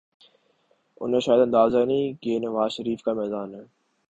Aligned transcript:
انہیں 1.01 1.19
شاید 1.19 1.39
اندازہ 1.39 1.77
نہیں 1.77 2.13
یہ 2.21 2.39
نواز 2.39 2.71
شریف 2.71 3.03
کا 3.03 3.13
میدان 3.13 3.55
ہے۔ 3.55 3.63